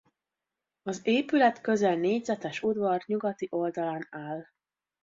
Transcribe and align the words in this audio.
Az 0.81 1.01
épület 1.03 1.61
közel 1.61 1.95
négyzetes 1.95 2.63
udvar 2.63 3.03
nyugati 3.05 3.47
oldalán 3.51 4.07
áll. 4.11 4.47